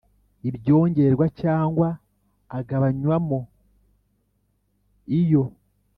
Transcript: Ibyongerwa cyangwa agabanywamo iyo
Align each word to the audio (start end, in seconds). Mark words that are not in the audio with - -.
Ibyongerwa 0.49 1.25
cyangwa 1.41 1.87
agabanywamo 2.57 3.39
iyo 5.19 5.43